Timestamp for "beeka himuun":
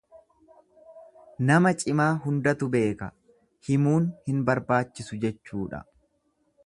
2.77-4.09